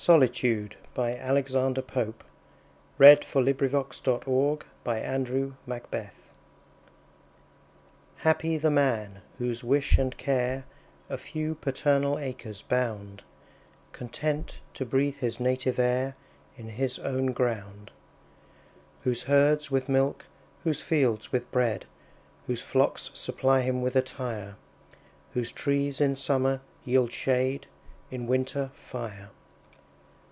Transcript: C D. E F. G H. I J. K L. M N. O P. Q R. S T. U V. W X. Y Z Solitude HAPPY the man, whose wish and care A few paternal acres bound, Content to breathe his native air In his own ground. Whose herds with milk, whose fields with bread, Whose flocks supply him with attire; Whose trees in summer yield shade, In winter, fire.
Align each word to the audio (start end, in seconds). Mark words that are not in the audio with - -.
C 0.03 0.07
D. 0.11 0.17
E 0.19 0.23
F. 0.23 0.31
G 0.33 0.47
H. 0.49 0.75
I 0.97 1.09
J. 1.13 1.13
K 1.13 1.19
L. 1.19 1.37
M 1.37 1.43
N. 1.47 1.77
O 1.77 1.81
P. 1.83 1.83
Q 1.83 2.15
R. 2.99 3.05
S 3.05 3.19
T. 3.19 3.39
U 3.39 3.53
V. 3.53 3.67
W 3.69 3.79
X. 3.79 4.01
Y 4.03 4.19
Z 4.19 4.25
Solitude 4.25 6.15
HAPPY 8.17 8.57
the 8.57 8.71
man, 8.71 9.21
whose 9.37 9.63
wish 9.63 9.99
and 9.99 10.17
care 10.17 10.65
A 11.07 11.19
few 11.19 11.53
paternal 11.53 12.17
acres 12.17 12.63
bound, 12.63 13.21
Content 13.91 14.57
to 14.73 14.85
breathe 14.85 15.17
his 15.17 15.39
native 15.39 15.77
air 15.77 16.15
In 16.57 16.69
his 16.69 16.97
own 16.97 17.27
ground. 17.27 17.91
Whose 19.03 19.21
herds 19.25 19.69
with 19.69 19.87
milk, 19.87 20.25
whose 20.63 20.81
fields 20.81 21.31
with 21.31 21.51
bread, 21.51 21.85
Whose 22.47 22.63
flocks 22.63 23.11
supply 23.13 23.61
him 23.61 23.83
with 23.83 23.95
attire; 23.95 24.55
Whose 25.35 25.51
trees 25.51 26.01
in 26.01 26.15
summer 26.15 26.61
yield 26.83 27.11
shade, 27.11 27.67
In 28.09 28.25
winter, 28.25 28.71
fire. 28.73 29.29